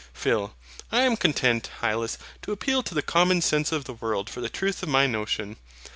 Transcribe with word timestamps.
PHIL. 0.15 0.55
I 0.91 1.03
am 1.03 1.15
content, 1.15 1.69
Hylas, 1.81 2.17
to 2.41 2.51
appeal 2.51 2.81
to 2.81 2.95
the 2.95 3.03
common 3.03 3.39
sense 3.39 3.71
of 3.71 3.83
the 3.83 3.93
world 3.93 4.31
for 4.31 4.41
the 4.41 4.49
truth 4.49 4.81
of 4.81 4.89
my 4.89 5.05
notion. 5.05 5.57